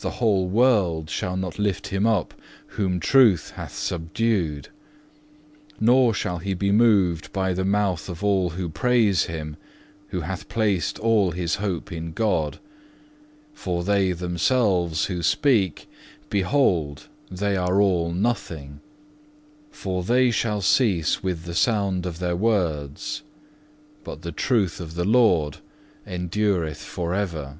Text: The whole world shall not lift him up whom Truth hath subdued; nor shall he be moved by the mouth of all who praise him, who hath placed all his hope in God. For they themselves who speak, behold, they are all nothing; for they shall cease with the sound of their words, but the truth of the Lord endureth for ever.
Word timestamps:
The 0.00 0.10
whole 0.20 0.48
world 0.50 1.08
shall 1.08 1.34
not 1.34 1.58
lift 1.58 1.86
him 1.86 2.06
up 2.06 2.34
whom 2.76 3.00
Truth 3.00 3.52
hath 3.52 3.74
subdued; 3.74 4.68
nor 5.80 6.12
shall 6.12 6.36
he 6.40 6.52
be 6.52 6.70
moved 6.70 7.32
by 7.32 7.54
the 7.54 7.64
mouth 7.64 8.10
of 8.10 8.22
all 8.22 8.50
who 8.50 8.68
praise 8.68 9.22
him, 9.32 9.56
who 10.08 10.20
hath 10.20 10.50
placed 10.50 10.98
all 10.98 11.30
his 11.30 11.54
hope 11.54 11.90
in 11.90 12.12
God. 12.12 12.58
For 13.54 13.82
they 13.82 14.12
themselves 14.12 15.06
who 15.06 15.22
speak, 15.22 15.88
behold, 16.28 17.08
they 17.30 17.56
are 17.56 17.80
all 17.80 18.12
nothing; 18.12 18.80
for 19.70 20.02
they 20.04 20.30
shall 20.30 20.60
cease 20.60 21.22
with 21.22 21.44
the 21.44 21.54
sound 21.54 22.04
of 22.04 22.18
their 22.18 22.36
words, 22.36 23.22
but 24.04 24.20
the 24.20 24.32
truth 24.32 24.80
of 24.80 24.96
the 24.96 25.06
Lord 25.06 25.60
endureth 26.06 26.82
for 26.82 27.14
ever. 27.14 27.58